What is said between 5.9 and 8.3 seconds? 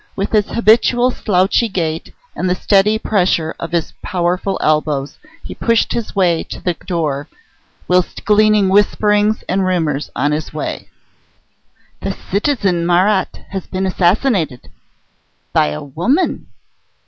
his way to the door, whilst